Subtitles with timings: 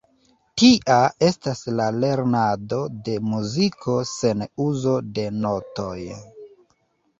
[0.59, 0.95] Tia
[1.27, 5.97] estas la lernado de muziko sen uzo de notoj.